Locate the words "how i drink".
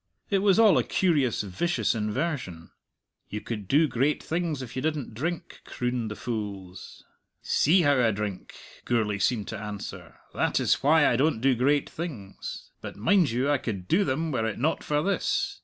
7.83-8.55